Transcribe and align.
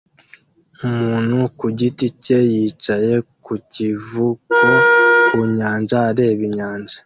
Umuntu 0.87 1.37
ku 1.57 1.65
giti 1.77 2.07
cye 2.23 2.39
yicaye 2.53 3.13
ku 3.43 3.53
kivuko 3.71 4.59
ku 5.25 5.37
nyanja 5.55 5.97
areba 6.09 6.41
inyanja 6.49 6.97